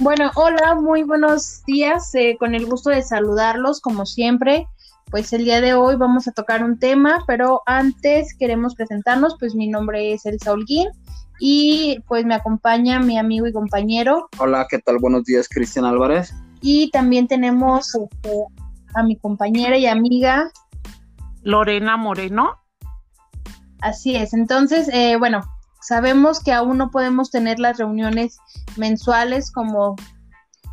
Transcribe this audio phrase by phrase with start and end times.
[0.00, 2.14] Bueno, hola, muy buenos días.
[2.14, 4.66] Eh, con el gusto de saludarlos, como siempre.
[5.10, 9.36] Pues el día de hoy vamos a tocar un tema, pero antes queremos presentarnos.
[9.38, 10.88] Pues mi nombre es Elsa Holguín
[11.40, 14.28] y pues me acompaña mi amigo y compañero.
[14.38, 14.98] Hola, ¿qué tal?
[14.98, 16.32] Buenos días, Cristian Álvarez.
[16.60, 18.44] Y también tenemos este,
[18.94, 20.50] a mi compañera y amiga
[21.42, 22.56] Lorena Moreno.
[23.80, 25.40] Así es, entonces, eh, bueno,
[25.80, 28.38] sabemos que aún no podemos tener las reuniones
[28.76, 29.96] mensuales como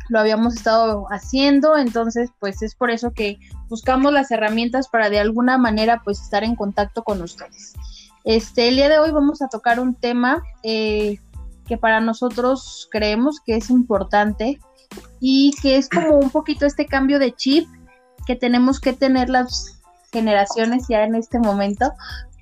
[0.08, 5.20] lo habíamos estado haciendo, entonces pues es por eso que buscamos las herramientas para de
[5.20, 7.74] alguna manera pues estar en contacto con ustedes.
[8.24, 11.18] Este, el día de hoy vamos a tocar un tema eh,
[11.66, 14.58] que para nosotros creemos que es importante
[15.20, 17.68] y que es como un poquito este cambio de chip
[18.26, 19.78] que tenemos que tener las
[20.12, 21.92] generaciones ya en este momento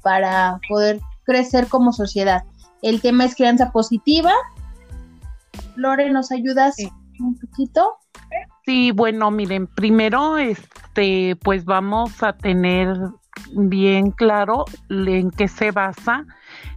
[0.03, 2.45] para poder crecer como sociedad.
[2.87, 4.31] El tema es crianza positiva.
[5.75, 6.77] Lore, ¿nos ayudas
[7.19, 7.97] un poquito?
[8.65, 12.97] Sí, bueno, miren, primero, este, pues vamos a tener
[13.55, 16.27] bien claro en qué se basa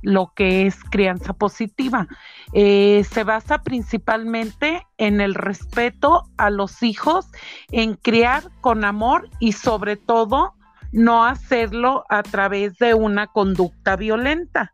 [0.02, 2.08] lo que es crianza positiva.
[2.54, 7.28] Eh, se basa principalmente en el respeto a los hijos,
[7.72, 10.56] en criar con amor y sobre todo
[10.92, 14.74] no hacerlo a través de una conducta violenta.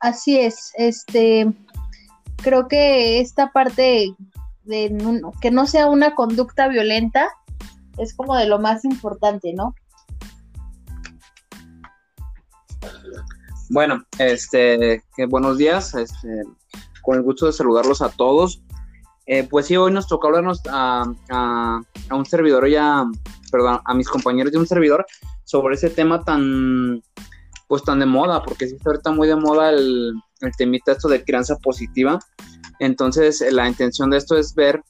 [0.00, 1.52] Así es, este,
[2.36, 4.14] creo que esta parte
[4.64, 7.28] de que no sea una conducta violenta
[7.98, 9.74] es como de lo más importante, ¿no?
[13.68, 16.42] Bueno, este, buenos días, este,
[17.02, 18.62] con el gusto de saludarlos a todos.
[19.26, 23.04] Eh, pues sí, hoy nos tocó hablarnos a, a, un servidor ya,
[23.52, 25.06] perdón, a mis compañeros de un servidor
[25.44, 27.00] sobre ese tema tan,
[27.70, 31.06] pues tan de moda, porque sí está ahorita muy de moda el, el temita esto
[31.06, 32.18] de crianza positiva.
[32.80, 34.82] Entonces, la intención de esto es ver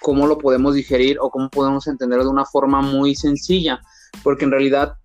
[0.00, 3.80] cómo lo podemos digerir o cómo podemos entenderlo de una forma muy sencilla,
[4.24, 4.96] porque en realidad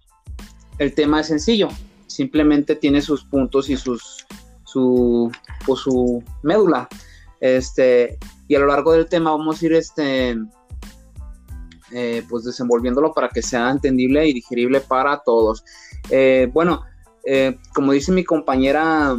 [0.79, 1.67] el tema es sencillo,
[2.07, 4.25] simplemente tiene sus puntos y sus
[4.63, 5.31] su
[5.63, 6.89] pues, su médula.
[7.39, 8.17] Este,
[8.47, 10.35] y a lo largo del tema vamos a ir este
[11.91, 15.63] eh, pues desenvolviéndolo para que sea entendible y digerible para todos.
[16.09, 16.83] Eh, bueno,
[17.25, 19.15] eh, como dice mi compañera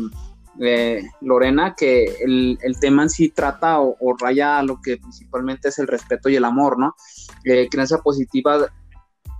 [1.20, 6.28] Lorena, que el, tema en sí trata o, raya lo que principalmente es el respeto
[6.28, 6.96] y el amor, ¿no?
[7.44, 8.66] creencia positiva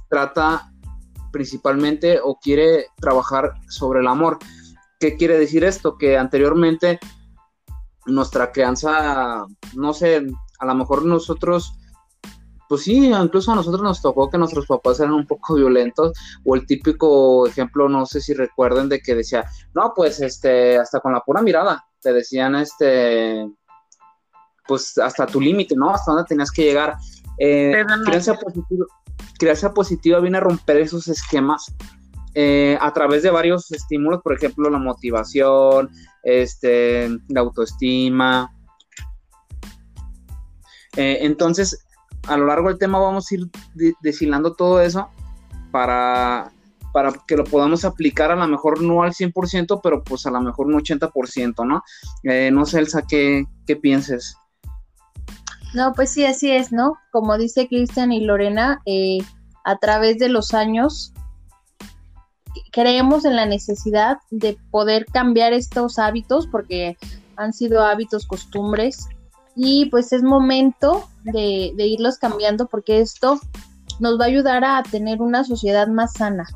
[0.08, 0.70] trata
[1.32, 4.38] principalmente o quiere trabajar sobre el amor.
[5.00, 5.98] ¿Qué quiere decir esto?
[5.98, 6.98] Que anteriormente
[8.06, 9.44] nuestra crianza,
[9.74, 10.26] no sé,
[10.58, 11.77] a lo mejor nosotros,
[12.68, 16.12] pues sí, incluso a nosotros nos tocó que nuestros papás eran un poco violentos,
[16.44, 21.00] o el típico ejemplo, no sé si recuerden, de que decía, no, pues este, hasta
[21.00, 23.48] con la pura mirada, te decían, este,
[24.66, 25.90] pues hasta tu límite, ¿no?
[25.90, 26.96] Hasta dónde tenías que llegar.
[27.38, 28.86] Eh, crianza positiva,
[29.38, 31.72] crianza positiva viene a romper esos esquemas
[32.34, 35.90] eh, a través de varios estímulos, por ejemplo, la motivación,
[36.22, 38.54] este, la autoestima.
[40.96, 41.84] Eh, entonces,
[42.26, 43.48] a lo largo del tema vamos a ir
[44.00, 45.08] deshilando todo eso
[45.70, 46.50] para,
[46.92, 50.40] para que lo podamos aplicar a lo mejor no al 100%, pero pues a lo
[50.40, 51.82] mejor un 80%, ¿no?
[52.24, 54.36] Eh, no sé, Elsa, ¿qué, ¿qué pienses?
[55.74, 56.96] No, pues sí, así es, ¿no?
[57.12, 59.18] Como dice Cristian y Lorena, eh,
[59.64, 61.12] a través de los años
[62.72, 66.96] creemos en la necesidad de poder cambiar estos hábitos porque
[67.36, 69.08] han sido hábitos, costumbres
[69.60, 73.40] y pues es momento de, de irlos cambiando porque esto
[73.98, 76.46] nos va a ayudar a tener una sociedad más sana.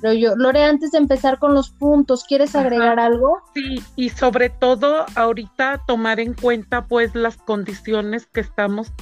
[0.00, 3.42] Pero yo, Lore, antes de empezar con los puntos, ¿quieres agregar algo?
[3.52, 8.92] Sí, y sobre todo ahorita tomar en cuenta pues las condiciones que estamos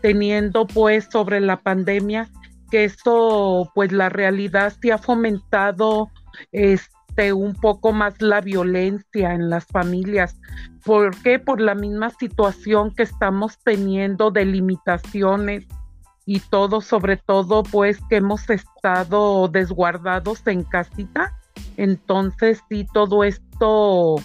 [0.00, 2.28] teniendo pues sobre la pandemia,
[2.70, 6.08] que eso pues la realidad sí ha fomentado
[6.52, 6.97] este
[7.32, 10.38] un poco más la violencia en las familias.
[10.84, 11.38] ¿Por qué?
[11.38, 15.66] Por la misma situación que estamos teniendo de limitaciones
[16.24, 21.34] y todo, sobre todo, pues que hemos estado desguardados en casita.
[21.76, 24.16] Entonces, sí, todo esto,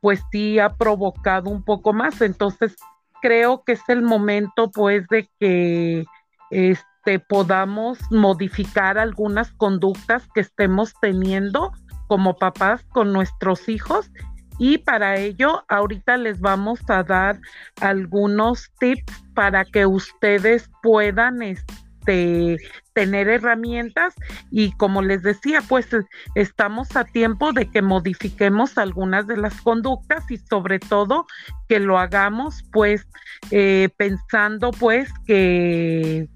[0.00, 2.20] pues sí ha provocado un poco más.
[2.20, 2.76] Entonces,
[3.20, 6.04] creo que es el momento, pues, de que
[6.50, 11.72] este, podamos modificar algunas conductas que estemos teniendo
[12.12, 14.10] como papás con nuestros hijos
[14.58, 17.40] y para ello ahorita les vamos a dar
[17.80, 22.58] algunos tips para que ustedes puedan este
[22.92, 24.14] tener herramientas
[24.50, 25.88] y como les decía, pues
[26.34, 31.24] estamos a tiempo de que modifiquemos algunas de las conductas y sobre todo
[31.66, 33.08] que lo hagamos pues
[33.50, 36.28] eh, pensando pues que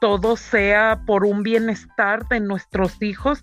[0.00, 3.42] todo sea por un bienestar de nuestros hijos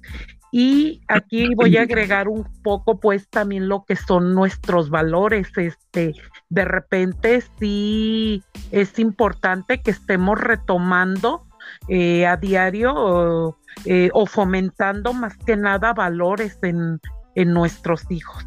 [0.52, 5.50] y aquí voy a agregar un poco, pues, también lo que son nuestros valores.
[5.58, 6.16] Este,
[6.50, 11.46] de repente sí es importante que estemos retomando
[11.88, 17.00] eh, a diario eh, o fomentando más que nada valores en,
[17.36, 18.46] nuestros hijos.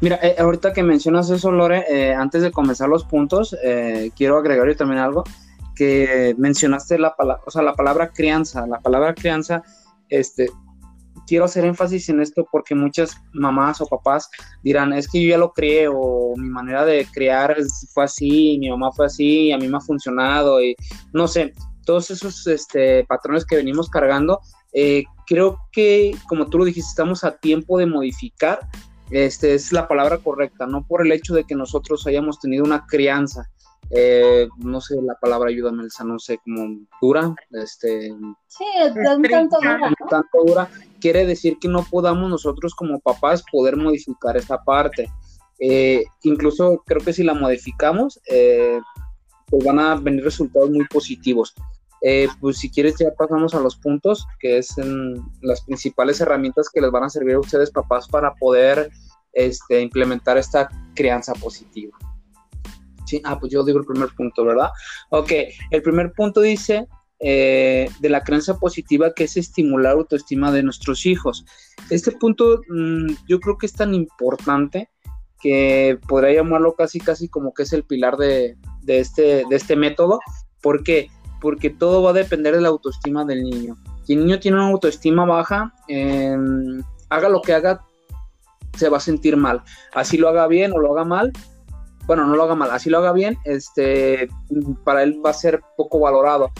[0.00, 3.56] Mira, eh, ahorita que mencionas eso, Lore, antes de comenzar los puntos,
[4.16, 5.22] quiero agregar yo también algo
[5.76, 8.66] que mencionaste la palabra, o sea, la palabra crianza.
[8.66, 9.62] La palabra crianza
[10.18, 10.48] este,
[11.26, 14.28] quiero hacer énfasis en esto porque muchas mamás o papás
[14.62, 17.56] dirán, es que yo ya lo crié o mi manera de criar
[17.92, 20.76] fue así, mi mamá fue así, a mí me ha funcionado y
[21.12, 21.52] no sé,
[21.84, 24.40] todos esos este, patrones que venimos cargando,
[24.72, 28.60] eh, creo que como tú lo dijiste, estamos a tiempo de modificar,
[29.10, 32.86] este, es la palabra correcta, no por el hecho de que nosotros hayamos tenido una
[32.86, 33.48] crianza
[33.90, 38.14] eh, no sé la palabra ayúdame, Elsa, no sé, como dura, este...
[38.46, 40.68] Sí, un tanto dura, tanto dura,
[41.00, 45.10] quiere decir que no podamos nosotros como papás poder modificar esta parte.
[45.60, 48.80] Eh, incluso creo que si la modificamos, eh,
[49.46, 51.54] pues van a venir resultados muy positivos.
[52.40, 54.74] pues si quieres ya pasamos a los puntos, que es
[55.40, 58.90] las principales herramientas que les van a servir a ustedes papás para poder
[59.32, 61.96] este, implementar esta crianza positiva.
[63.14, 64.70] Sí, ah, pues yo digo el primer punto, ¿verdad?
[65.10, 65.30] Ok,
[65.70, 66.88] el primer punto dice
[67.20, 71.44] eh, de la creencia positiva que es estimular autoestima de nuestros hijos.
[71.90, 74.90] Este punto mm, yo creo que es tan importante
[75.40, 78.56] que podría llamarlo casi casi como que es el pilar de,
[78.88, 80.18] este, de este método.
[80.60, 81.08] ¿Por qué?
[81.40, 83.76] Porque todo va a depender de la autoestima del niño.
[84.02, 87.80] Si el niño tiene una autoestima baja, em, haga lo que haga,
[88.76, 89.62] se va a sentir mal.
[89.94, 91.32] Así lo haga bien o lo haga mal,
[92.06, 94.28] bueno, no lo haga mal, así lo haga bien, este,
[94.84, 96.50] para él va a ser poco valorado.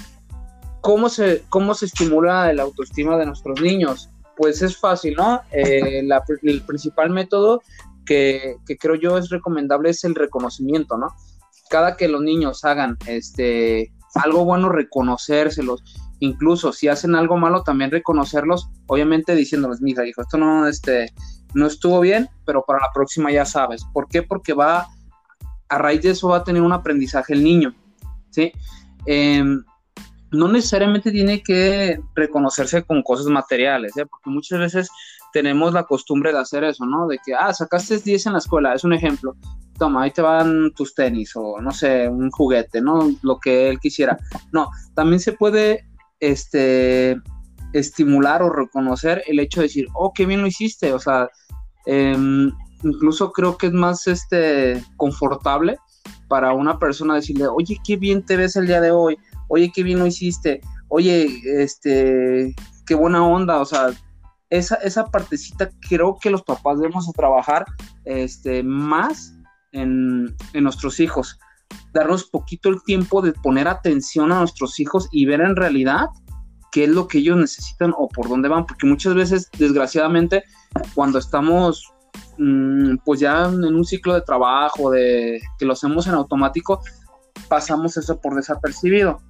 [0.80, 4.10] ¿Cómo se, cómo se estimula la autoestima de nuestros niños?
[4.36, 5.40] Pues es fácil, ¿no?
[5.52, 6.06] Eh,
[6.42, 7.62] el principal método
[8.04, 11.08] que, creo yo es recomendable es el reconocimiento, ¿no?
[11.70, 15.82] Cada que los niños hagan este, algo bueno, reconocérselos.
[16.20, 21.12] Incluso si hacen algo malo, también reconocerlos, obviamente diciéndoles, mija, hijo, esto no, este,
[21.54, 23.84] no estuvo bien, pero para la próxima ya sabes.
[23.92, 24.22] ¿Por qué?
[24.22, 24.86] Porque va
[25.74, 27.74] a raíz de eso va a tener un aprendizaje el niño,
[28.30, 28.52] ¿sí?
[29.06, 29.62] Em,
[30.30, 34.06] no necesariamente tiene que reconocerse con cosas materiales, ¿eh?
[34.06, 34.88] porque muchas veces
[35.32, 37.06] tenemos la costumbre de hacer eso, ¿no?
[37.06, 39.36] De que, ah, sacaste 10 en la escuela, es un ejemplo.
[39.78, 43.10] Toma, ahí te van tus tenis o no sé, un juguete, ¿no?
[43.22, 44.16] Lo que él quisiera.
[44.52, 45.86] No, también se puede
[46.20, 47.16] este,
[47.72, 51.28] estimular o reconocer el hecho de decir, oh, qué bien lo hiciste, o sea,
[51.86, 52.16] eh,
[52.84, 55.78] incluso creo que es más este confortable
[56.28, 59.82] para una persona decirle, oye, qué bien te ves el día de hoy, oye, qué
[59.82, 62.54] bien lo hiciste, oye, este,
[62.86, 63.88] qué buena onda, o sea,
[64.50, 67.64] esa, esa partecita creo que los papás debemos trabajar
[68.04, 69.34] este, más
[69.72, 71.38] en, en nuestros hijos,
[71.92, 76.06] darnos poquito el tiempo de poner atención a nuestros hijos y ver en realidad
[76.74, 80.42] qué es lo que ellos necesitan o por dónde van, porque muchas veces, desgraciadamente,
[80.94, 81.93] cuando estamos
[83.04, 86.80] pues ya en un ciclo de trabajo, de que lo hacemos en automático,
[87.48, 89.20] pasamos eso por desapercibido.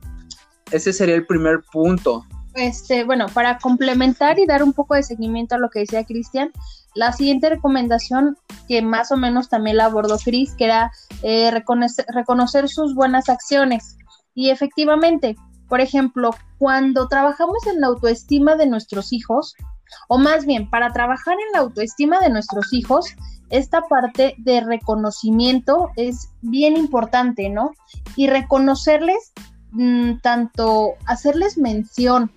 [0.71, 2.25] Ese sería el primer punto.
[2.55, 6.53] Este, bueno, para complementar y dar un poco de seguimiento a lo que decía Cristian,
[6.95, 10.93] la siguiente recomendación que más o menos también la abordó Cris, que era
[11.23, 13.97] eh, reconocer, reconocer sus buenas acciones.
[14.35, 15.37] Y efectivamente,
[15.69, 19.55] por ejemplo, cuando trabajamos en la autoestima de nuestros hijos,
[20.09, 23.07] o más bien, para trabajar en la autoestima de nuestros hijos,
[23.51, 27.73] esta parte de reconocimiento es bien importante, ¿no?
[28.17, 29.33] Y reconocerles,
[29.73, 32.33] mm, tanto hacerles mención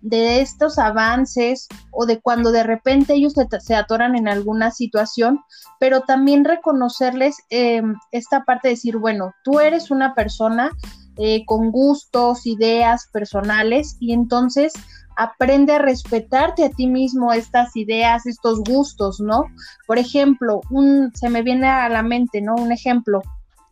[0.00, 5.40] de estos avances o de cuando de repente ellos se, atoran en alguna situación,
[5.80, 10.70] pero también reconocerles em, esta parte de decir, bueno, tú eres una persona
[11.16, 14.74] eh, con gustos, ideas personales y entonces
[15.16, 19.44] aprende a respetarte a ti mismo estas ideas, estos gustos, ¿no?
[19.86, 22.54] Por ejemplo, un, se me viene a la mente, ¿no?
[22.54, 23.22] Un ejemplo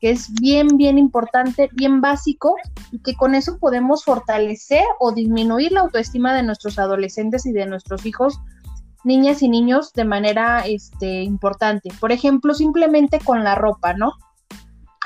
[0.00, 2.56] que es bien, bien importante, bien básico
[2.90, 7.66] y que con eso podemos fortalecer o disminuir la autoestima de nuestros adolescentes y de
[7.66, 8.40] nuestros hijos,
[9.04, 11.90] niñas y niños de manera este, importante.
[12.00, 14.12] Por ejemplo, simplemente con la ropa, ¿no?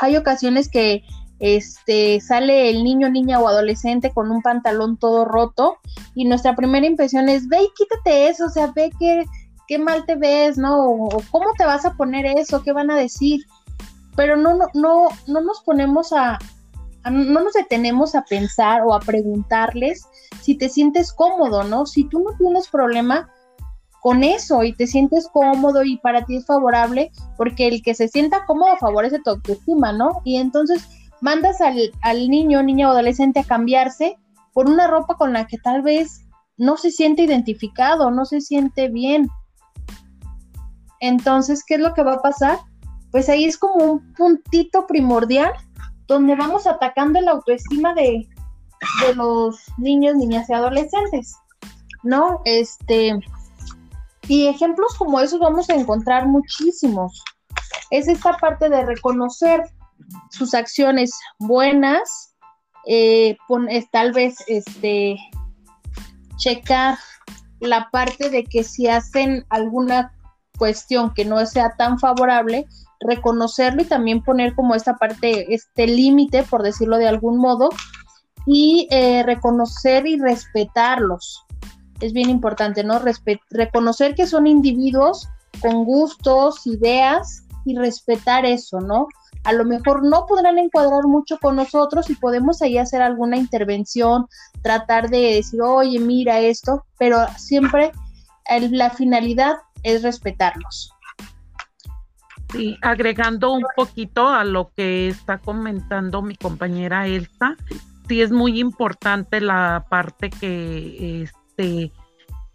[0.00, 1.02] Hay ocasiones que
[1.40, 5.78] este, sale el niño, niña o adolescente con un pantalón todo roto
[6.14, 9.25] y nuestra primera impresión es, ve y quítate eso, o sea, ve que
[9.68, 10.90] qué mal te ves, ¿no?
[10.90, 13.42] O, cómo te vas a poner eso, qué van a decir.
[14.16, 16.38] Pero no, no, no, no nos ponemos a,
[17.09, 20.04] no nos detenemos a pensar o a preguntarles
[20.40, 21.87] si te sientes cómodo, ¿no?
[21.87, 23.30] Si tú no tienes problema
[24.00, 28.09] con eso y te sientes cómodo y para ti es favorable, porque el que se
[28.09, 30.23] sienta cómodo favorece tu autoestima, ¿no?
[30.25, 30.88] Y entonces
[31.20, 34.16] mandas al, al niño, niña o adolescente a cambiarse
[34.52, 38.88] por una ropa con la que tal vez no se siente identificado, no se siente
[38.88, 39.28] bien.
[41.00, 42.58] Entonces, ¿qué es lo que va a pasar?
[43.10, 45.52] Pues ahí es como un puntito primordial
[46.08, 48.26] donde vamos atacando la autoestima de,
[49.06, 51.34] de los niños, niñas y adolescentes,
[52.02, 52.40] ¿no?
[52.44, 53.18] Este,
[54.26, 57.22] y ejemplos como esos vamos a encontrar muchísimos.
[57.90, 59.62] Es esta parte de reconocer
[60.30, 62.34] sus acciones buenas,
[62.86, 63.36] eh,
[63.92, 65.16] tal vez este,
[66.36, 66.98] checar
[67.60, 70.12] la parte de que si hacen alguna
[70.58, 72.66] cuestión que no sea tan favorable,
[73.00, 77.70] reconocerlo y también poner como esta parte, este límite, por decirlo de algún modo,
[78.46, 81.44] y eh, reconocer y respetarlos.
[82.00, 83.00] Es bien importante, ¿no?
[83.50, 85.28] reconocer que son individuos
[85.60, 89.08] con gustos, ideas y respetar eso, ¿no?
[89.48, 94.26] A lo mejor no podrán encuadrar mucho con nosotros y podemos ahí hacer alguna intervención,
[94.62, 97.90] tratar de decir, oye, mira esto, pero siempre
[98.72, 100.92] la finalidad es respetarlos.
[102.52, 107.56] Sí, agregando un poquito a lo que está comentando mi compañera Elsa,
[108.06, 111.90] sí es muy importante la parte que este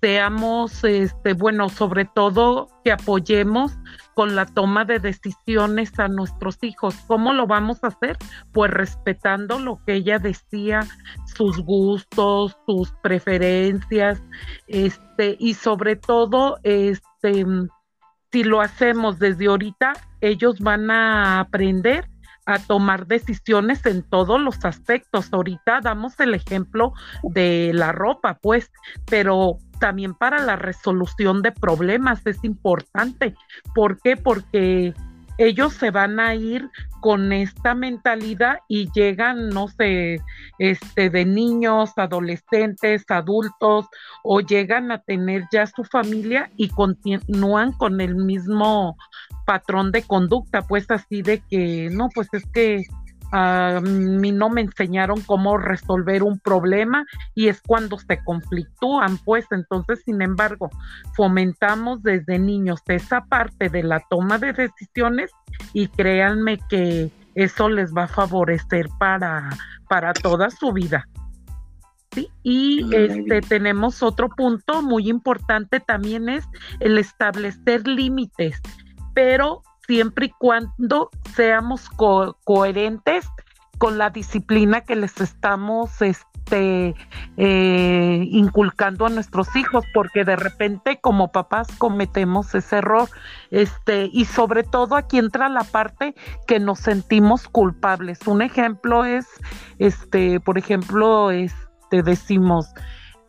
[0.04, 3.72] seamos este bueno, sobre todo que apoyemos
[4.16, 6.94] con la toma de decisiones a nuestros hijos.
[7.08, 8.18] ¿Cómo lo vamos a hacer?
[8.52, 10.82] Pues respetando lo que ella decía,
[11.34, 14.22] sus gustos, sus preferencias,
[14.68, 17.46] este y sobre todo este
[18.34, 22.10] si lo hacemos desde ahorita, ellos van a aprender
[22.46, 25.32] a tomar decisiones en todos los aspectos.
[25.32, 28.72] Ahorita damos el ejemplo de la ropa, pues,
[29.06, 33.36] pero también para la resolución de problemas es importante.
[33.74, 34.18] ¿Por qué?
[34.18, 34.94] Porque
[35.38, 36.70] ellos se van a ir
[37.00, 40.22] con esta mentalidad y llegan, no sé,
[40.60, 43.88] este, de niños, adolescentes, adultos,
[44.24, 48.96] o llegan a tener ya su familia y continúan con el mismo
[49.46, 52.84] patrón de conducta, pues así de que, no, pues es que
[53.36, 59.48] a mí no me enseñaron cómo resolver un problema y es cuando se conflictúan, pues
[59.50, 60.70] entonces, sin embargo,
[61.16, 65.32] fomentamos desde niños esa parte de la toma de decisiones
[65.74, 69.50] y créanme que eso les va a favorecer para,
[69.90, 71.08] para toda su vida.
[72.12, 72.30] ¿Sí?
[72.44, 76.46] Y este tenemos otro punto muy importante también es
[76.80, 78.62] el establecer límites,
[79.14, 81.90] pero siempre y cuando seamos
[82.44, 83.28] coherentes
[83.78, 86.96] con la disciplina que les estamos este,
[87.38, 93.10] eh, inculcando a nuestros hijos, porque de repente como papás cometemos ese error,
[93.52, 96.16] este, y sobre todo aquí entra la parte
[96.48, 98.20] que nos sentimos culpables.
[98.26, 99.28] Un ejemplo es,
[99.80, 102.74] este, por ejemplo, este, decimos,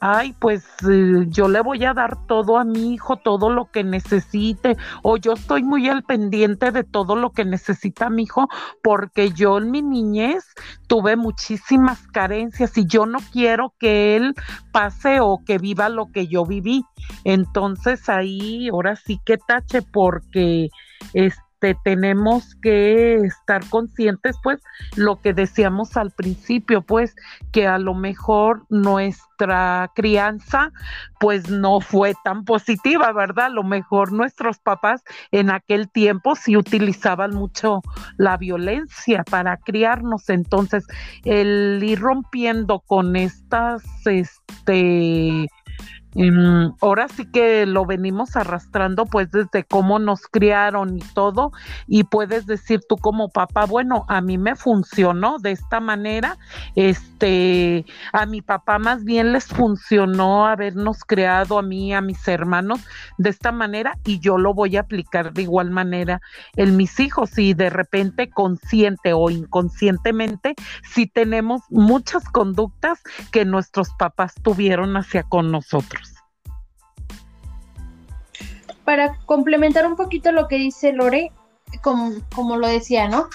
[0.07, 3.85] ay, pues eh, yo le voy a dar todo a mi hijo, todo lo que
[3.85, 8.47] necesite, o yo estoy muy al pendiente de todo lo que necesita mi hijo,
[8.83, 10.45] porque yo en mi niñez
[10.89, 14.35] tuve muchísimas carencias y yo no quiero que él
[14.73, 16.85] pase o que viva lo que yo viví.
[17.25, 20.69] Entonces ahí ahora sí que tache porque
[21.15, 24.61] este tenemos que estar conscientes, pues,
[24.97, 27.17] lo que decíamos al principio, pues,
[27.53, 30.73] que a lo mejor nuestra crianza,
[31.21, 33.47] pues, no fue tan positiva, ¿verdad?
[33.47, 37.81] A lo mejor nuestros papás en aquel tiempo sí utilizaban mucho
[38.19, 40.87] la violencia para criarnos, entonces,
[41.25, 45.49] el ir rompiendo con estas, este,
[46.17, 51.51] Em, ahora sí que lo venimos arrastrando pues desde cómo nos criaron y todo
[51.89, 56.39] y puedes decir tú como papá, bueno, a mí me funcionó de esta manera,
[56.77, 62.81] este, a mi papá más bien les funcionó habernos creado a mí, a mis hermanos
[63.19, 66.21] de esta manera y yo lo voy a aplicar de igual manera
[66.55, 70.55] en mis hijos y de repente consciente o inconscientemente
[70.85, 73.03] si tenemos muchas conductas
[73.33, 76.04] que nuestros papás tuvieron hacia con nosotros
[78.85, 81.33] para complementar un poquito lo que dice Lore,
[81.83, 83.29] como, como lo decía, ¿no?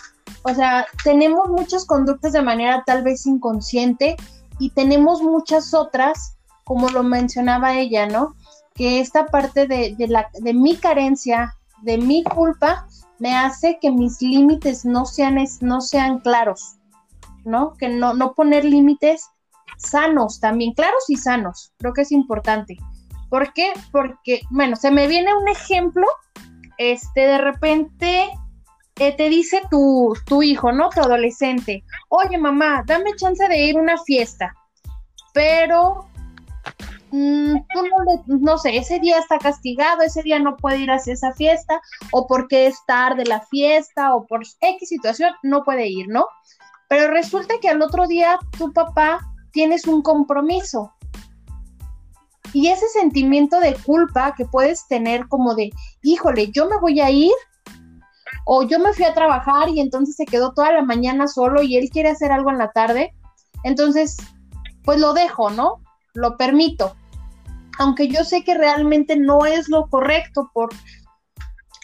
[0.43, 4.15] O sea, tenemos muchas conductas de manera tal vez inconsciente
[4.59, 8.35] y tenemos muchas otras, como lo mencionaba ella, ¿no?
[8.75, 12.87] Que esta parte de, la, de mi carencia, de mi culpa,
[13.17, 16.75] me hace que mis límites no sean, no sean claros,
[17.43, 17.73] ¿no?
[17.73, 19.29] Que no, no poner límites
[19.77, 22.77] sanos también, claros y sanos, creo que es importante.
[23.29, 23.73] ¿Por qué?
[23.91, 26.05] Porque, bueno, se me viene un ejemplo,
[26.77, 28.29] este, de repente
[28.99, 30.89] eh, te dice tu, tu hijo, ¿no?
[30.89, 34.53] Tu adolescente, oye mamá, dame chance de ir a una fiesta,
[35.33, 36.09] pero
[37.11, 41.13] mm, tú no, no sé, ese día está castigado, ese día no puede ir hacia
[41.13, 41.79] esa fiesta,
[42.11, 46.25] o porque es tarde la fiesta, o por X situación, no puede ir, ¿no?
[46.89, 49.19] Pero resulta que al otro día tu papá
[49.51, 50.93] tienes un compromiso.
[52.53, 57.09] Y ese sentimiento de culpa que puedes tener como de, híjole, yo me voy a
[57.09, 57.33] ir,
[58.45, 61.77] o yo me fui a trabajar y entonces se quedó toda la mañana solo y
[61.77, 63.13] él quiere hacer algo en la tarde,
[63.63, 64.17] entonces,
[64.83, 65.81] pues lo dejo, ¿no?
[66.13, 66.95] Lo permito.
[67.77, 70.69] Aunque yo sé que realmente no es lo correcto por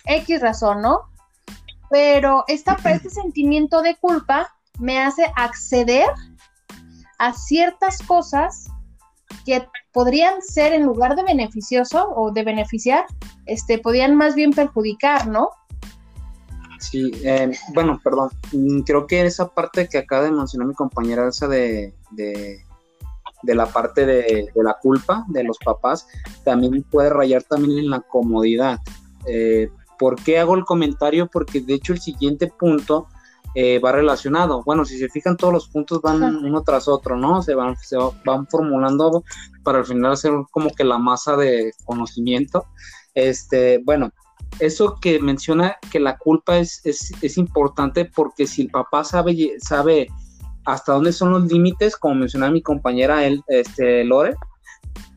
[0.06, 1.02] X razón, ¿no?
[1.90, 6.08] Pero esta, este sentimiento de culpa me hace acceder
[7.18, 8.68] a ciertas cosas
[9.46, 13.06] que podrían ser en lugar de beneficioso o de beneficiar,
[13.46, 15.50] este, podrían más bien perjudicar, ¿no?
[16.80, 21.28] Sí, eh, bueno, perdón, mm, creo que esa parte que acaba de mencionar mi compañera,
[21.28, 22.64] esa de, de,
[23.44, 26.08] la parte de, la culpa de los papás,
[26.44, 28.80] también puede rayar también en la comodidad.
[29.28, 31.28] Eh, ¿Por qué hago el comentario?
[31.28, 33.08] Porque de hecho el siguiente punto
[33.56, 34.64] eh, va relacionado.
[34.64, 37.42] Bueno, si se fijan, todos los puntos van uno tras otro, ¿no?
[37.42, 39.24] Se van, se van formulando
[39.64, 42.66] para al final hacer como que la masa de conocimiento.
[43.14, 44.12] Este, bueno,
[44.60, 50.08] eso que menciona que la culpa es, es, importante porque si el papá sabe, sabe
[50.66, 54.36] hasta dónde son los límites, como mencionaba mi compañera él, este, Lore,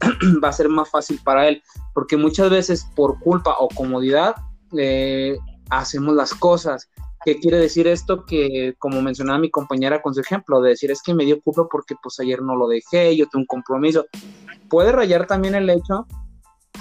[0.45, 4.36] va a ser más fácil para él, porque muchas veces por culpa o comodidad
[4.76, 5.36] eh,
[5.71, 6.89] hacemos las cosas
[7.28, 8.25] ¿Qué quiere decir esto?
[8.25, 11.69] Que como mencionaba mi compañera con su ejemplo, de decir es que me dio culpa
[11.71, 14.06] porque pues ayer no lo dejé, yo tengo un compromiso.
[14.71, 16.06] Puede rayar también el hecho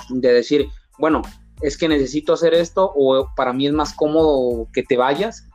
[0.08, 1.22] de decir, bueno,
[1.60, 5.50] es que necesito hacer esto o para mí es más cómodo que te vayas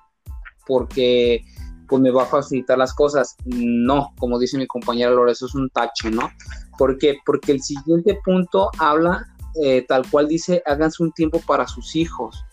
[0.67, 1.43] porque
[1.89, 3.35] pues me va a facilitar las cosas.
[3.47, 6.31] No, como dice mi compañera Lore, eso es un tache, ¿no?
[6.77, 7.17] ¿Por qué?
[7.25, 12.45] Porque el siguiente punto habla eh, tal cual dice, háganse un tiempo para sus hijos.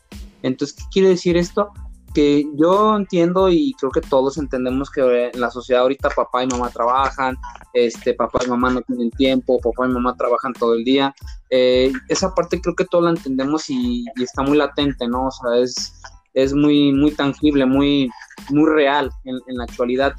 [0.41, 1.73] Entonces, ¿qué quiere decir esto?
[2.13, 6.47] Que yo entiendo y creo que todos entendemos que en la sociedad ahorita papá y
[6.47, 7.37] mamá trabajan,
[7.73, 11.13] este, papá y mamá no tienen tiempo, papá y mamá trabajan todo el día.
[11.49, 15.27] Eh, esa parte creo que todos la entendemos y, está muy latente, ¿no?
[15.27, 16.01] O sea, es,
[16.33, 18.09] es muy, muy tangible, muy,
[18.49, 20.13] muy real en, en la actualidad.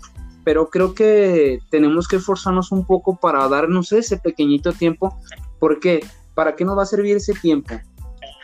[0.44, 5.18] Pero creo que tenemos que esforzarnos un poco para darnos ese pequeñito tiempo,
[5.58, 7.74] porque ¿para qué nos va a servir ese tiempo?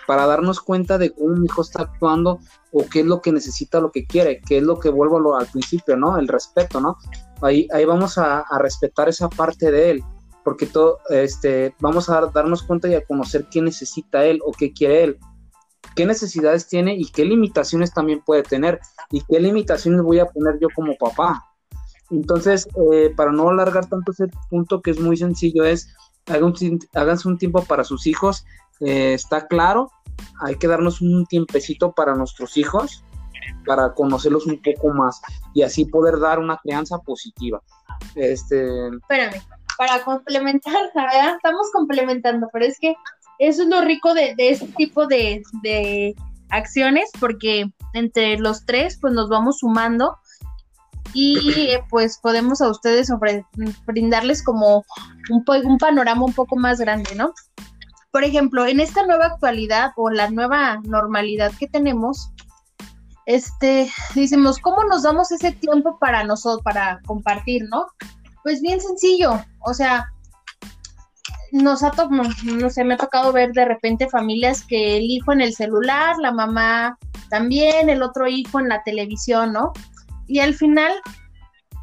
[0.06, 2.38] para darnos cuenta de cómo mi hijo está actuando
[2.78, 5.46] o qué es lo que necesita, lo que quiere, qué es lo que vuelvo al
[5.46, 6.18] principio, ¿no?
[6.18, 6.98] El respeto, ¿no?
[7.40, 10.04] Ahí, ahí vamos a, respetar esa parte de él,
[10.44, 14.74] porque todo, este, vamos a darnos cuenta y a conocer qué necesita él o qué
[14.74, 15.18] quiere él,
[15.94, 18.78] qué necesidades tiene y qué limitaciones también puede tener
[19.10, 21.46] y qué limitaciones voy a poner yo como papá.
[22.10, 25.88] Entonces, eh, para no alargar tanto ese punto que es muy sencillo, es
[26.26, 28.44] háganse un tiempo para sus hijos,
[28.80, 29.90] eh, está claro,
[30.42, 33.04] hay que darnos un tiempecito para nuestros hijos,
[33.64, 35.20] para conocerlos un poco más
[35.54, 37.60] y así poder dar una crianza positiva.
[38.14, 38.88] Este...
[38.88, 39.42] Espérame,
[39.76, 41.36] para complementar, ¿verdad?
[41.36, 42.94] Estamos complementando, pero es que
[43.38, 46.14] eso es lo rico de, este tipo de, de,
[46.50, 50.16] acciones, porque entre los tres, pues nos vamos sumando
[51.12, 53.10] y pues podemos a ustedes
[53.86, 54.84] brindarles como
[55.30, 57.34] un, un panorama un poco más grande, ¿no?
[58.16, 62.32] Por ejemplo, en esta nueva actualidad o la nueva normalidad que tenemos,
[63.26, 67.88] este, decimos, ¿cómo nos damos ese tiempo para nosotros, para compartir, no?
[68.42, 70.10] Pues bien sencillo, o sea,
[71.52, 75.34] nos ha tocado, no sé, me ha tocado ver de repente familias que el hijo
[75.34, 76.96] en el celular, la mamá
[77.28, 79.74] también, el otro hijo en la televisión, ¿no?
[80.26, 80.90] Y al final,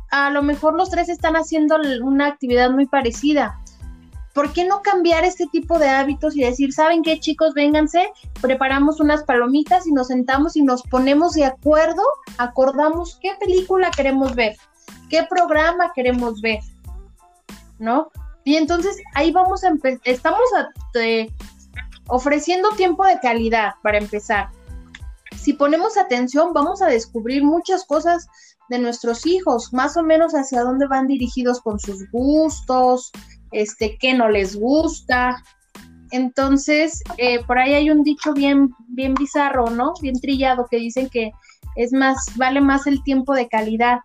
[0.09, 3.62] a lo mejor los tres están haciendo una actividad muy parecida,
[4.33, 7.53] ¿por qué no cambiar este tipo de hábitos y decir, ¿saben qué chicos?
[7.53, 8.09] Vénganse,
[8.41, 12.01] preparamos unas palomitas y nos sentamos y nos ponemos de acuerdo,
[12.37, 14.57] acordamos qué película queremos ver,
[15.09, 16.59] qué programa queremos ver,
[17.77, 18.09] ¿no?
[18.43, 20.41] Y entonces ahí vamos a empezar, estamos
[22.07, 24.49] ofreciendo tiempo de calidad para empezar.
[25.37, 28.27] si ponemos atención, vamos a descubrir muchas cosas
[28.69, 33.11] de nuestros hijos, más o menos hacia dónde van dirigidos con sus gustos,
[33.53, 35.41] este, qué no les gusta.
[36.11, 39.93] Entonces, eh, por ahí hay un dicho bien, bien bizarro, ¿no?
[40.01, 41.31] Bien trillado que dicen que
[41.75, 43.99] es más, vale más el tiempo de calidad.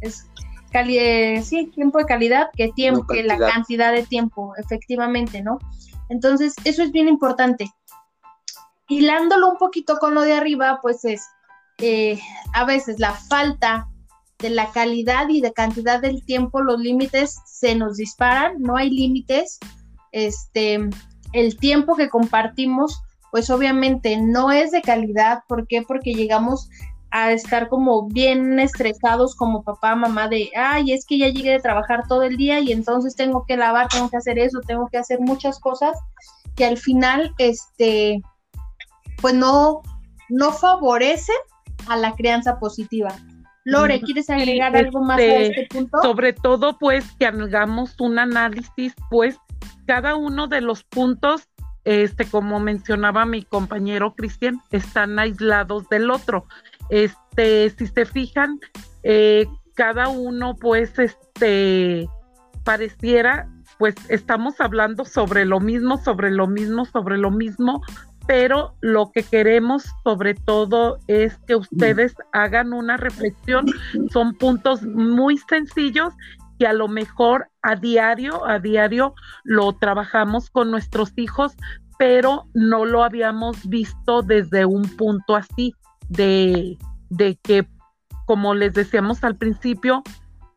[0.00, 0.26] Es
[0.72, 5.58] cali sí, tiempo de calidad que tiempo, que la cantidad de tiempo, efectivamente, ¿no?
[6.08, 7.70] Entonces, eso es bien importante.
[8.88, 11.22] Hilándolo un poquito con lo de arriba, pues es
[11.78, 12.20] eh,
[12.52, 13.88] a veces la falta
[14.40, 18.90] de la calidad y de cantidad del tiempo, los límites se nos disparan, no hay
[18.90, 19.58] límites.
[20.12, 20.80] Este,
[21.32, 25.40] el tiempo que compartimos, pues obviamente no es de calidad.
[25.46, 25.82] ¿Por qué?
[25.82, 26.68] Porque llegamos
[27.10, 31.60] a estar como bien estresados como papá, mamá de, ay, es que ya llegué de
[31.60, 34.98] trabajar todo el día y entonces tengo que lavar, tengo que hacer eso, tengo que
[34.98, 35.98] hacer muchas cosas
[36.54, 38.22] que al final, este,
[39.20, 39.82] pues no,
[40.28, 41.36] no favorecen
[41.88, 43.16] a la crianza positiva.
[43.64, 45.98] Lore, ¿quieres agregar algo más a este, este punto?
[46.02, 49.36] Sobre todo, pues, que hagamos un análisis, pues,
[49.86, 51.48] cada uno de los puntos,
[51.84, 56.46] este, como mencionaba mi compañero Cristian, están aislados del otro.
[56.88, 58.60] Este, si se fijan,
[59.02, 62.08] eh, cada uno, pues, este,
[62.64, 67.82] pareciera, pues, estamos hablando sobre lo mismo, sobre lo mismo, sobre lo mismo,
[68.30, 73.66] pero lo que queremos sobre todo es que ustedes hagan una reflexión.
[74.12, 76.14] Son puntos muy sencillos
[76.56, 81.56] que a lo mejor a diario, a diario lo trabajamos con nuestros hijos,
[81.98, 85.74] pero no lo habíamos visto desde un punto así
[86.08, 87.66] de, de que,
[88.26, 90.04] como les decíamos al principio,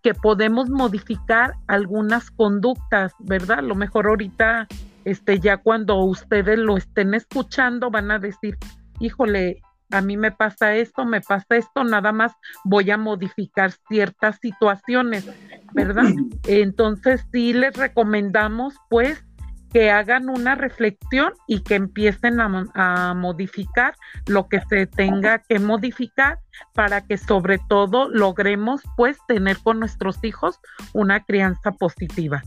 [0.04, 3.60] que podemos modificar algunas conductas, ¿verdad?
[3.60, 4.68] A lo mejor ahorita
[5.06, 8.58] este, ya cuando ustedes lo estén escuchando van a decir,
[9.00, 9.62] híjole,
[9.92, 15.30] a mí me pasa esto, me pasa esto, nada más voy a modificar ciertas situaciones,
[15.74, 16.06] ¿verdad?
[16.48, 19.24] Entonces sí les recomendamos pues
[19.72, 23.96] que hagan una reflexión y que empiecen a, a, modificar
[24.28, 26.38] lo que se tenga que modificar
[26.74, 30.60] para que sobre todo logremos pues tener con nuestros hijos
[30.94, 32.44] una crianza positiva.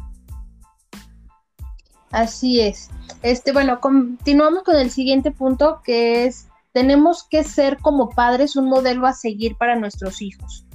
[2.10, 2.90] Así es.
[3.22, 8.68] Este, bueno, continuamos con el siguiente punto que es tenemos que ser como padres un
[8.68, 10.66] modelo a seguir para nuestros hijos.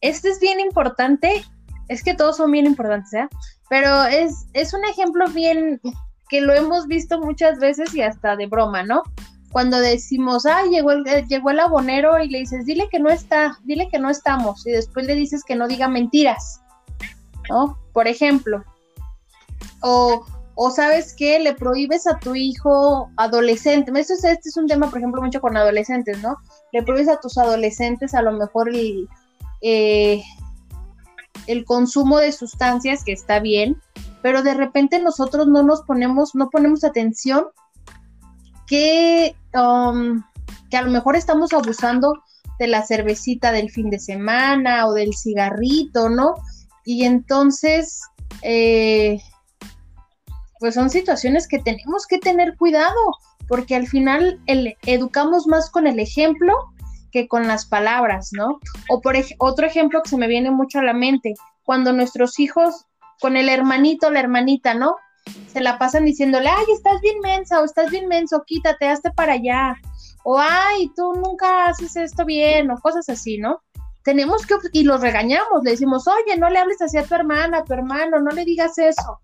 [0.00, 1.44] Este es bien importante,
[1.88, 3.28] es que todos son bien importantes, ¿eh?
[3.68, 5.82] Pero es, es un ejemplo bien
[6.30, 9.02] que lo hemos visto muchas veces y hasta de broma, ¿no?
[9.52, 13.10] Cuando decimos, ah, llegó el, eh, llegó el abonero y le dices, dile que no
[13.10, 16.62] está, dile que no estamos, y después le dices que no diga mentiras,
[17.50, 17.78] ¿no?
[17.92, 18.64] Por ejemplo,
[19.82, 20.24] o
[20.56, 24.88] o sabes que le prohíbes a tu hijo adolescente, esto es, este es un tema,
[24.88, 26.36] por ejemplo, mucho con adolescentes, ¿no?
[26.72, 29.08] Le prohíbes a tus adolescentes a lo mejor el,
[29.62, 30.22] eh,
[31.46, 33.80] el consumo de sustancias, que está bien,
[34.22, 37.46] pero de repente nosotros no nos ponemos, no ponemos atención
[38.66, 40.22] que, um,
[40.70, 42.14] que a lo mejor estamos abusando
[42.60, 46.34] de la cervecita del fin de semana o del cigarrito, ¿no?
[46.84, 48.00] Y entonces...
[48.42, 49.20] Eh,
[50.64, 52.96] pues son situaciones que tenemos que tener cuidado,
[53.48, 54.40] porque al final
[54.86, 56.54] educamos más con el ejemplo
[57.12, 58.60] que con las palabras, ¿no?
[58.88, 62.86] O por otro ejemplo que se me viene mucho a la mente, cuando nuestros hijos,
[63.20, 64.96] con el hermanito la hermanita, ¿no?
[65.52, 69.34] Se la pasan diciéndole, ay, estás bien mensa o estás bien menso, quítate, hazte para
[69.34, 69.76] allá.
[70.22, 73.60] O, ay, tú nunca haces esto bien, o cosas así, ¿no?
[74.02, 77.58] Tenemos que, y los regañamos, le decimos, oye, no le hables así a tu hermana,
[77.58, 79.20] a tu hermano, no le digas eso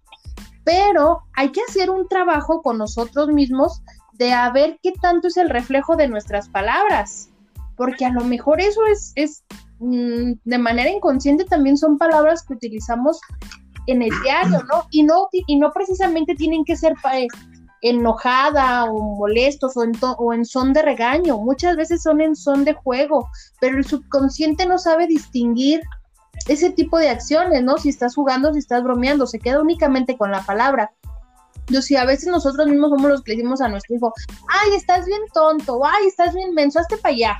[0.64, 3.83] pero hay que hacer un trabajo con nosotros mismos
[4.14, 7.31] de a ver qué tanto es el reflejo de nuestras palabras,
[7.77, 9.42] porque a lo mejor eso es, es
[9.79, 13.18] mm, de manera inconsciente también son palabras que utilizamos
[13.87, 14.85] en el diario, ¿no?
[14.90, 17.27] Y no, y no precisamente tienen que ser eh,
[17.81, 22.64] enojada o molestos o en, o en son de regaño, muchas veces son en son
[22.64, 23.29] de juego,
[23.61, 25.81] pero el subconsciente no sabe distinguir
[26.48, 27.79] ese tipo de acciones, ¿no?
[27.79, 30.90] Si estás jugando, si estás bromeando, se queda únicamente con la palabra.
[31.66, 34.12] Yo sí, a veces nosotros mismos somos los que le decimos a nuestro hijo,
[34.48, 37.37] ay, estás bien tonto, ay, estás bien menso, hazte para allá.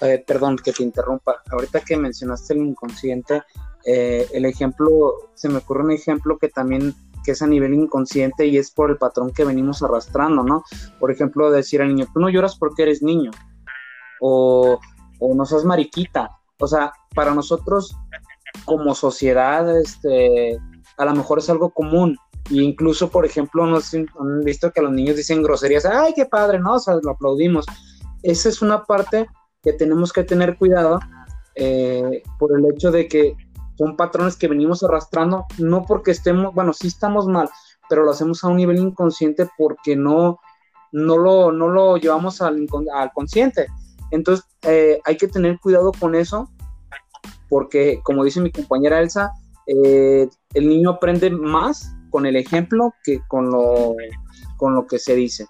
[0.00, 1.42] Eh, perdón que te interrumpa.
[1.50, 3.42] Ahorita que mencionaste el inconsciente,
[3.84, 8.46] eh, el ejemplo, se me ocurre un ejemplo que también que es a nivel inconsciente
[8.46, 10.64] y es por el patrón que venimos arrastrando, ¿no?
[10.98, 13.30] Por ejemplo, decir al niño, tú no lloras porque eres niño,
[14.20, 14.78] o,
[15.18, 16.38] o no seas mariquita.
[16.58, 17.94] O sea, para nosotros
[18.64, 20.58] como sociedad, este,
[20.96, 22.16] a lo mejor es algo común.
[22.50, 24.06] Y incluso, por ejemplo, nos han
[24.44, 26.74] visto que los niños dicen groserías, ay, qué padre, ¿no?
[26.74, 27.66] O sea, lo aplaudimos.
[28.22, 29.26] esa es una parte
[29.62, 30.98] que tenemos que tener cuidado
[31.54, 33.36] eh, por el hecho de que
[33.76, 37.48] son patrones que venimos arrastrando, no porque estemos, bueno, sí estamos mal,
[37.88, 40.40] pero lo hacemos a un nivel inconsciente porque no,
[40.92, 43.66] no, lo, no lo llevamos al, al consciente.
[44.10, 46.50] Entonces, eh, hay que tener cuidado con eso,
[47.48, 49.32] porque como dice mi compañera Elsa,
[49.66, 53.94] eh, el niño aprende más con el ejemplo que con lo,
[54.56, 55.46] con lo que se dice.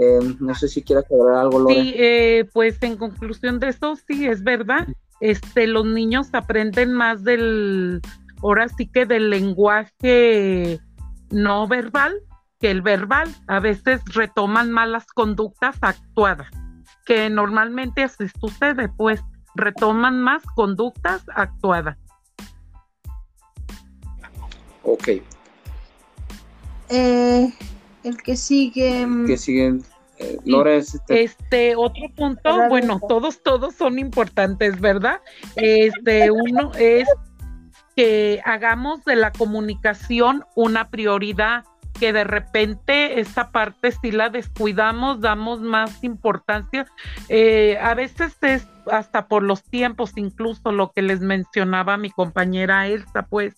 [0.00, 1.74] Eh, no sé si quieras agregar algo, Lore.
[1.74, 4.88] Sí, pues en conclusión de eso, sí, es verdad.
[5.20, 8.00] Este, los niños aprenden más del,
[8.42, 10.80] ahora sí que del lenguaje
[11.30, 12.14] no verbal
[12.62, 13.28] que el verbal.
[13.48, 16.48] A veces retoman malas conductas actuadas,
[17.04, 19.22] que normalmente así sucede, pues
[19.54, 21.96] retoman más conductas actuadas.
[24.82, 25.08] Ok.
[26.88, 27.52] Eh,
[28.04, 29.06] el que sigue.
[29.06, 29.78] Mm, que sigue.
[30.18, 31.24] Eh, este...
[31.24, 31.76] este...
[31.76, 35.20] otro punto, bueno, todos, todos son importantes, ¿verdad?
[35.56, 37.08] Este, uno es
[37.96, 41.64] que hagamos de la comunicación una prioridad,
[42.02, 46.84] que de repente esta parte si la descuidamos, damos más importancia.
[47.28, 52.88] Eh, a veces es hasta por los tiempos, incluso lo que les mencionaba mi compañera
[52.88, 53.54] Elsa, pues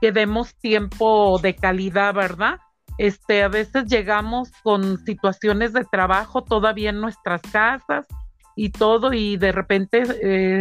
[0.00, 2.58] que demos tiempo de calidad, ¿verdad?
[2.98, 8.08] Este, a veces llegamos con situaciones de trabajo todavía en nuestras casas
[8.56, 10.02] y todo, y de repente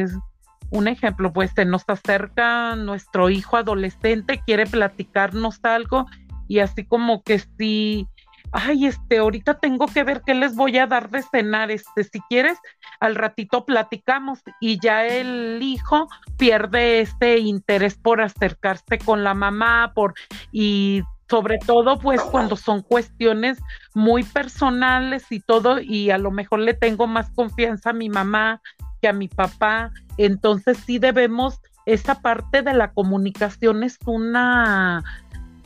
[0.04, 0.16] es
[0.70, 6.06] un ejemplo, pues se nos acerca nuestro hijo adolescente, quiere platicarnos algo
[6.48, 8.08] y así como que si,
[8.52, 12.20] ay, este, ahorita tengo que ver qué les voy a dar de cenar, este, si
[12.30, 12.58] quieres,
[13.00, 19.92] al ratito platicamos y ya el hijo pierde este interés por acercarse con la mamá,
[19.94, 20.14] por,
[20.52, 23.60] y sobre todo pues cuando son cuestiones
[23.96, 28.62] muy personales y todo y a lo mejor le tengo más confianza a mi mamá
[29.02, 35.04] que a mi papá, entonces sí debemos, esa parte de la comunicación es una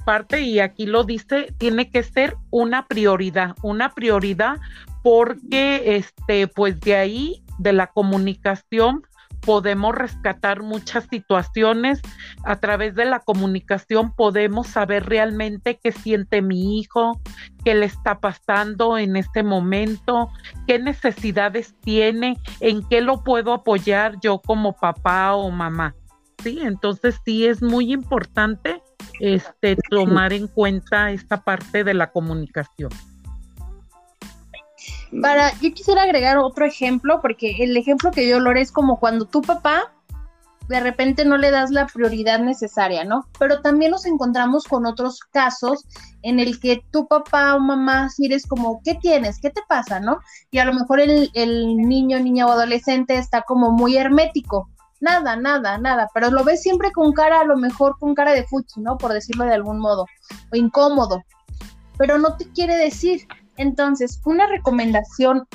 [0.07, 4.55] parte y aquí lo dice, tiene que ser una prioridad, una prioridad
[5.03, 9.01] porque este pues de ahí de la comunicación
[9.41, 11.99] podemos rescatar muchas situaciones.
[12.45, 17.19] A través de la comunicación podemos saber realmente qué siente mi hijo,
[17.65, 20.29] qué le está pasando en este momento,
[20.67, 25.95] qué necesidades tiene, en qué lo puedo apoyar yo como papá o mamá.
[26.41, 28.81] Sí, entonces sí es muy importante
[29.19, 32.89] este tomar en cuenta esta parte de la comunicación.
[35.21, 39.25] Para, yo quisiera agregar otro ejemplo, porque el ejemplo que yo Lore es como cuando
[39.25, 39.91] tu papá
[40.67, 43.25] de repente no le das la prioridad necesaria, ¿no?
[43.39, 45.85] Pero también nos encontramos con otros casos
[46.23, 49.39] en el que tu papá o mamá si eres como, ¿qué tienes?
[49.39, 49.99] ¿Qué te pasa?
[49.99, 50.19] ¿No?
[50.51, 54.69] Y a lo mejor el, el niño, niña o adolescente está como muy hermético.
[54.99, 58.45] Nada, nada, nada, pero lo ves siempre con cara, a lo mejor con cara de
[58.45, 58.97] fuchi, ¿no?
[58.97, 60.05] Por decirlo de algún modo,
[60.51, 61.21] o incómodo,
[61.97, 63.27] pero no te quiere decir.
[63.57, 65.47] Entonces, una recomendación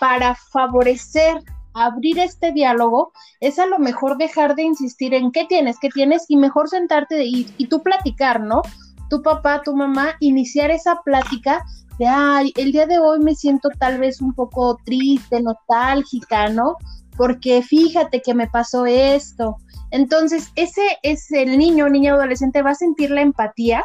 [0.00, 1.42] para favorecer
[1.74, 6.24] abrir este diálogo es a lo mejor dejar de insistir en qué tienes, qué tienes
[6.28, 8.62] y mejor sentarte y, y tú platicar, ¿no?
[9.10, 11.62] Tu papá, tu mamá, iniciar esa plática
[11.98, 16.76] de, ay, el día de hoy me siento tal vez un poco triste, nostálgica, ¿no?
[17.16, 19.56] Porque fíjate que me pasó esto.
[19.90, 23.84] Entonces, ese es el niño, niña adolescente va a sentir la empatía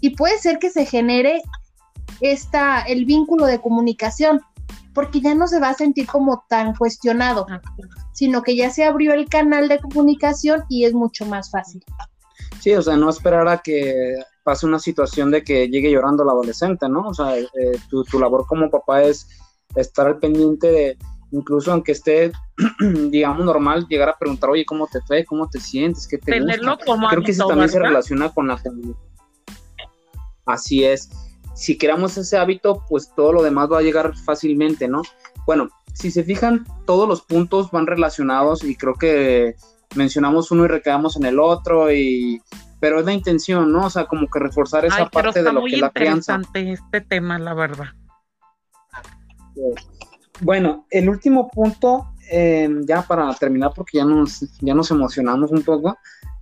[0.00, 1.40] y puede ser que se genere
[2.20, 4.40] esta, el vínculo de comunicación,
[4.92, 7.46] porque ya no se va a sentir como tan cuestionado,
[8.12, 11.82] sino que ya se abrió el canal de comunicación y es mucho más fácil.
[12.60, 16.28] Sí, o sea, no esperar a que pase una situación de que llegue llorando el
[16.28, 17.08] adolescente, ¿no?
[17.08, 17.48] O sea, eh,
[17.88, 19.28] tu, tu, labor como papá es
[19.74, 20.98] estar al pendiente de,
[21.34, 22.32] incluso aunque esté,
[23.10, 25.24] digamos, normal, llegar a preguntar, oye, ¿cómo te fue?
[25.24, 26.06] ¿Cómo te sientes?
[26.08, 28.60] ¿Qué te Tenerlo Como Creo que eso también se relaciona con la
[30.46, 31.10] Así es
[31.54, 35.02] si creamos ese hábito, pues todo lo demás va a llegar fácilmente, ¿no?
[35.46, 39.54] Bueno, si se fijan, todos los puntos van relacionados y creo que
[39.94, 42.42] mencionamos uno y recaemos en el otro y
[42.80, 43.86] pero es la intención, ¿no?
[43.86, 46.38] O sea, como que reforzar esa parte de lo que es la crianza.
[46.52, 47.86] este tema, la verdad.
[50.40, 55.62] Bueno, el último punto, eh, ya para terminar, porque ya nos, ya nos emocionamos un
[55.62, 55.96] poco,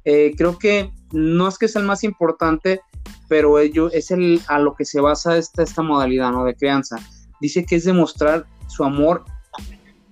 [0.04, 2.80] eh, creo que no es que sea el más importante,
[3.28, 6.44] pero ello es el, a lo que se basa esta, esta modalidad ¿no?
[6.44, 6.96] de crianza.
[7.40, 9.24] Dice que es demostrar su amor,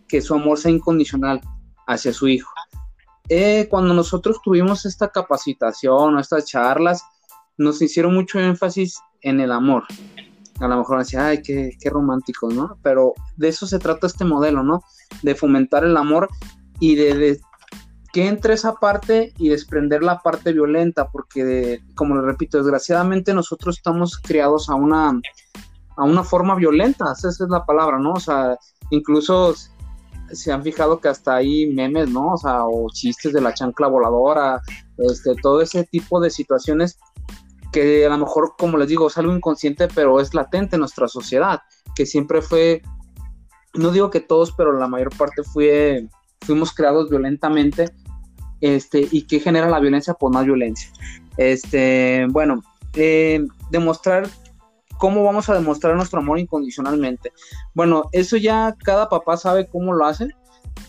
[0.09, 1.41] que su amor sea incondicional
[1.87, 2.51] hacia su hijo.
[3.29, 7.05] Eh, cuando nosotros tuvimos esta capacitación o estas charlas,
[7.57, 9.85] nos hicieron mucho énfasis en el amor.
[10.61, 12.79] A lo mejor decía, ay, qué, qué romántico, ¿no?
[12.83, 14.83] Pero de eso se trata este modelo, ¿no?
[15.23, 16.29] De fomentar el amor
[16.79, 17.41] y de,
[18.13, 23.77] que entre esa parte y desprender la parte violenta, porque, como le repito, desgraciadamente nosotros
[23.77, 25.11] estamos criados a una,
[25.97, 28.15] a una forma violenta, esa es la palabra, ¿no?
[28.15, 28.57] O sea,
[28.91, 29.55] incluso
[30.33, 32.35] se han fijado que hasta hay memes, ¿no?
[32.35, 34.61] O sea, o chistes de la chancla voladora,
[34.99, 36.99] este, todo ese tipo de situaciones
[37.73, 41.09] que a lo mejor, como les digo, es algo inconsciente, pero es latente en nuestra
[41.09, 41.61] sociedad,
[41.95, 42.83] que siempre fue,
[43.75, 46.09] no digo que todos, pero la mayor parte fue,
[46.41, 47.91] fuimos creados violentamente,
[48.61, 50.91] este, y que genera la violencia, por más violencia.
[51.37, 52.63] Este, bueno,
[52.95, 54.29] eh, demostrar
[54.99, 57.33] cómo vamos a demostrar nuestro amor incondicionalmente.
[57.75, 60.29] Bueno, eso ya cada papá sabe cómo lo hace.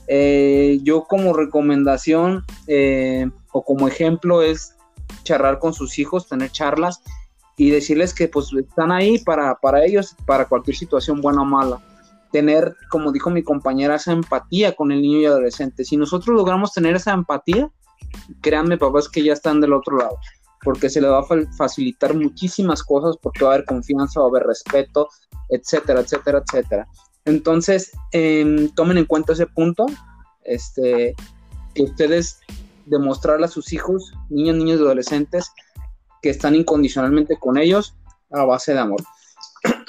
[0.08, 4.76] Eh, yo como recomendación eh, o como ejemplo es
[5.24, 7.02] charlar con sus hijos, tener charlas
[7.58, 11.80] y decirles que pues están ahí para, para ellos, para cualquier situación buena o mala.
[12.32, 15.84] Tener, como dijo mi compañera, esa empatía con el niño y adolescente.
[15.84, 17.70] Si nosotros logramos tener esa empatía,
[18.42, 20.18] créanme papás que ya están del otro lado,
[20.64, 24.30] porque se le va a facilitar muchísimas cosas, porque va a haber confianza, va a
[24.30, 25.10] haber respeto,
[25.50, 26.88] etcétera, etcétera, etcétera.
[27.26, 29.86] Entonces, em, tomen en cuenta ese punto,
[30.44, 31.14] este,
[31.76, 32.40] que ustedes
[32.92, 35.52] demostrarle a sus hijos, niños, niños y adolescentes,
[36.22, 37.96] que están incondicionalmente con ellos
[38.30, 39.02] a base de amor.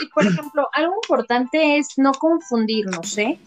[0.01, 3.38] Y por ejemplo, algo importante es no confundirnos, ¿eh?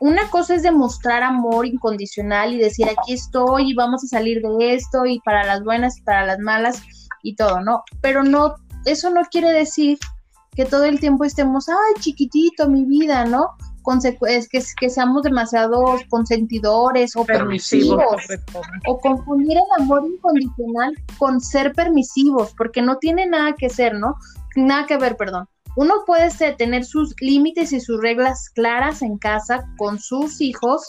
[0.00, 4.74] Una cosa es demostrar amor incondicional y decir aquí estoy y vamos a salir de
[4.74, 6.82] esto y para las buenas y para las malas
[7.22, 7.82] y todo, ¿no?
[8.00, 8.54] Pero no,
[8.86, 9.98] eso no quiere decir
[10.56, 13.50] que todo el tiempo estemos, ay, chiquitito, mi vida, ¿no?
[14.28, 18.22] Es que, que seamos demasiado consentidores o permisivos,
[18.86, 24.14] o confundir el amor incondicional con ser permisivos, porque no tiene nada que ser, ¿no?
[24.56, 25.48] Nada que ver, perdón.
[25.76, 30.86] Uno puede tener sus límites y sus reglas claras en casa con sus hijos,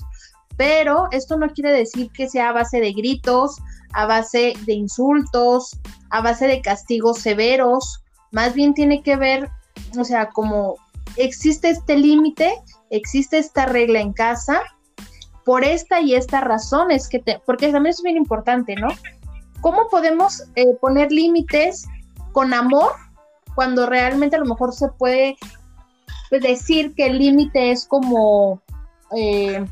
[0.58, 3.58] pero esto no quiere decir que sea a base de gritos,
[3.93, 8.01] a base de insultos, a base de castigos severos,
[8.32, 9.49] más bien tiene que ver,
[9.97, 10.75] o sea, como
[11.17, 12.54] existe este límite
[12.91, 14.62] existe esta regla en casa
[15.45, 18.89] por esta y esta razón es que te, porque también es bien importante, ¿no?
[19.62, 21.88] ¿Cómo podemos eh, poner límites
[22.32, 22.91] con amor
[23.56, 25.36] cuando realmente a lo mejor se puede
[26.30, 28.62] decir que el límite es como,
[29.15, 29.65] eh,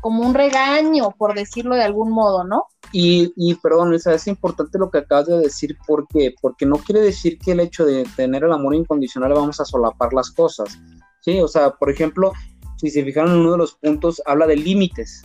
[0.00, 2.66] como un regaño, por decirlo de algún modo, ¿no?
[2.92, 7.38] Y, y perdón, es importante lo que acabas de decir, porque Porque no quiere decir
[7.38, 10.78] que el hecho de tener el amor incondicional vamos a solapar las cosas
[11.20, 11.40] ¿sí?
[11.40, 12.32] O sea, por ejemplo,
[12.76, 15.22] si se fijaron en uno de los puntos, habla de límites.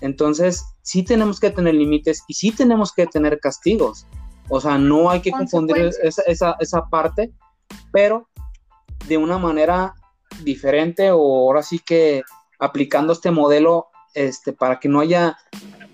[0.00, 4.06] Entonces, sí tenemos que tener límites y sí tenemos que tener castigos.
[4.48, 7.32] O sea, no hay que confundir esa, esa, esa parte,
[7.92, 8.28] pero
[9.06, 9.94] de una manera
[10.42, 12.22] diferente o ahora sí que
[12.58, 15.36] aplicando este modelo este, para que no haya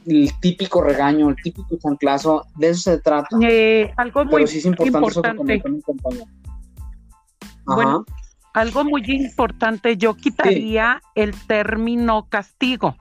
[0.07, 3.29] el típico regaño, el típico chanclazo, de eso se trata.
[3.43, 5.69] Eh, algo muy Pero sí es importante, importante.
[5.69, 6.25] Eso
[7.65, 8.05] Bueno,
[8.55, 12.97] algo muy importante, yo quitaría el término castigo.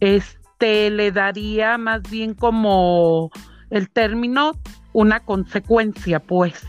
[0.00, 3.30] Este le daría más bien como
[3.70, 4.52] el término
[4.92, 6.66] una consecuencia, pues.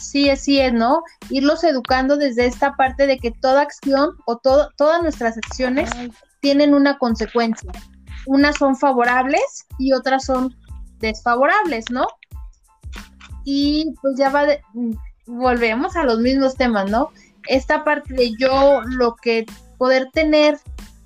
[0.00, 1.02] Sí, así es, ¿no?
[1.28, 5.90] Irlos educando desde esta parte de que toda acción o todo, todas nuestras acciones
[6.40, 7.70] tienen una consecuencia.
[8.26, 10.56] Unas son favorables y otras son
[10.98, 12.06] desfavorables, ¿no?
[13.44, 14.62] y pues ya va, de,
[15.26, 17.10] volvemos a los mismos temas, ¿no?
[17.48, 19.46] Esta parte de yo lo que
[19.78, 20.58] poder tener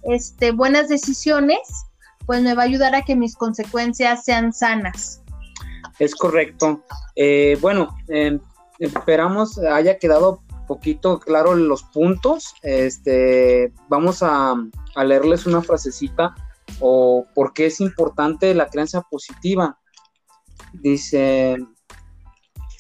[0.03, 1.59] este, buenas decisiones,
[2.27, 5.23] pues me va a ayudar a que mis consecuencias sean sanas.
[5.99, 6.83] Es correcto.
[7.15, 8.41] Eh, bueno, em,
[8.87, 12.55] esperamos haya quedado poquito claro los puntos.
[12.63, 14.55] Este, vamos a,
[14.95, 16.35] a leerles una frasecita
[16.81, 19.79] o por qué es importante la creencia positiva.
[20.73, 21.57] Dice,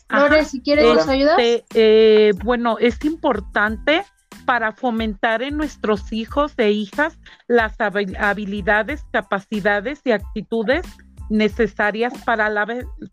[0.08, 1.38] Lore, si quieres, ¿nos ayudas?
[1.38, 4.05] Este, eh, bueno, es importante
[4.44, 10.84] para fomentar en nuestros hijos e hijas las habilidades, capacidades y actitudes
[11.30, 12.66] necesarias para la,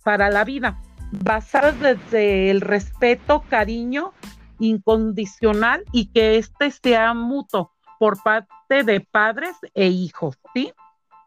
[0.04, 0.82] para la vida,
[1.12, 4.14] basadas desde el respeto, cariño
[4.60, 10.74] incondicional y que éste sea mutuo por parte de padres e hijos, ¿sí?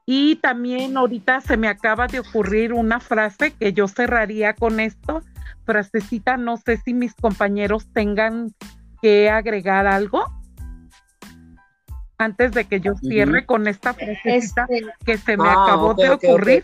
[0.06, 5.22] Y también ahorita se me acaba de ocurrir una frase que yo cerraría con esto,
[5.64, 8.54] frasecita, no sé si mis compañeros tengan
[9.00, 10.24] que agregar algo
[12.18, 16.10] antes de que yo cierre con esta frasecita este, que se me ah, acabó de
[16.10, 16.62] ocurrir.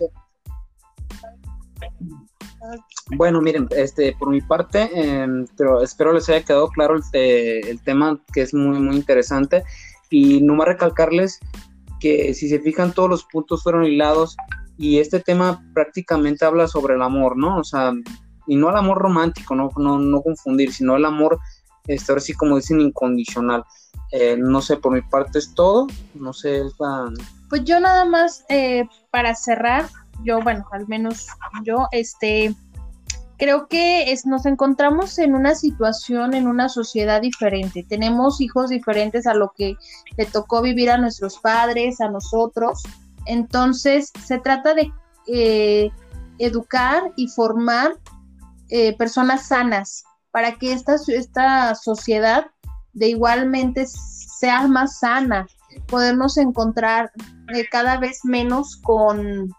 [3.17, 7.81] Bueno, miren, este, por mi parte, em, pero espero les haya quedado claro el, el,
[7.83, 9.65] tema que es muy, muy interesante.
[10.11, 11.39] Y no más recalcarles
[12.01, 14.37] que si se fijan, todos los puntos fueron hilados
[14.77, 17.59] y este tema prácticamente habla sobre el amor, ¿no?
[17.59, 17.93] O sea,
[18.47, 21.39] y no el amor romántico, no, no, no confundir, sino el amor,
[21.87, 23.63] este, ahora sí como dicen, incondicional.
[24.11, 26.63] Eh, no sé, por mi parte es todo, no sé,
[27.49, 29.87] Pues yo nada más, eh, para cerrar,
[30.25, 31.27] yo, bueno, al menos
[31.65, 32.55] yo, este,
[33.41, 37.85] creo que es, nos encontramos en una situación, en una sociedad diferente.
[37.89, 39.77] Tenemos hijos diferentes a lo que
[40.19, 42.83] le tocó vivir a nuestros padres, a nosotros.
[43.25, 44.93] Entonces, se trata de
[45.27, 45.91] eh,
[46.39, 47.93] educar y formar
[48.69, 52.47] eh, personas sanas para que esta, esta sociedad
[52.93, 55.47] de igualmente sea más sana.
[55.87, 57.11] Podemos encontrar
[57.55, 59.51] eh, cada vez menos con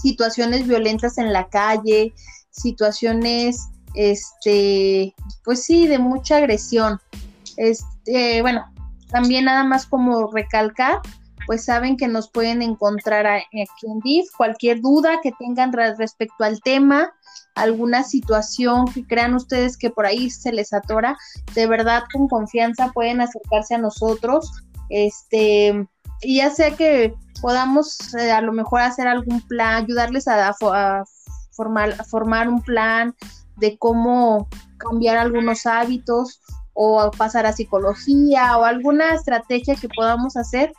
[0.00, 2.12] situaciones violentas en la calle,
[2.50, 7.00] situaciones, este, pues sí, de mucha agresión.
[7.56, 8.64] Este, bueno,
[9.10, 11.00] también nada más como recalcar,
[11.46, 16.60] pues saben que nos pueden encontrar aquí en DIF, cualquier duda que tengan respecto al
[16.60, 17.12] tema,
[17.54, 21.16] alguna situación que crean ustedes que por ahí se les atora,
[21.54, 24.50] de verdad con confianza pueden acercarse a nosotros,
[24.90, 25.88] este,
[26.22, 30.54] y ya sea que podamos eh, a lo mejor hacer algún plan, ayudarles a,
[31.52, 33.14] formar, a formar un plan
[33.56, 36.40] de cómo cambiar algunos hábitos
[36.74, 40.72] o pasar a psicología o alguna estrategia que podamos hacer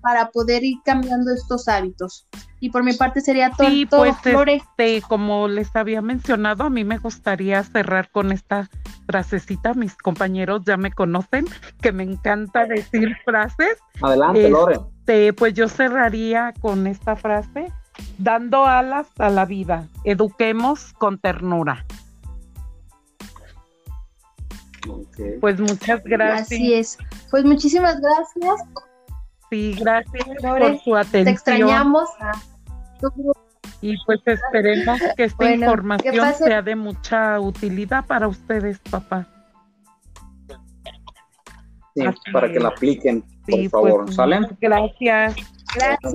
[0.00, 2.26] para poder ir cambiando estos hábitos.
[2.60, 3.68] Y por mi parte sería todo.
[3.68, 4.14] Sí, pues
[4.46, 8.68] este, como les había mencionado, a mí me gustaría cerrar con esta
[9.06, 9.74] frasecita.
[9.74, 11.46] Mis compañeros ya me conocen,
[11.80, 13.78] que me encanta decir frases.
[14.02, 14.78] Adelante, Lore.
[15.00, 17.72] Este, pues yo cerraría con esta frase,
[18.18, 21.84] dando alas a la vida, eduquemos con ternura.
[25.40, 26.42] Pues muchas gracias.
[26.42, 26.98] Así es.
[27.30, 28.62] Pues muchísimas gracias
[29.50, 31.24] Sí, gracias por su atención.
[31.24, 32.08] Te extrañamos.
[33.80, 39.26] Y pues esperemos que esta información sea de mucha utilidad para ustedes, papá.
[41.94, 44.04] Sí, para que la apliquen, por favor.
[44.04, 44.46] Pues, ¿Salen?
[44.60, 45.36] Gracias.
[45.74, 46.14] Gracias.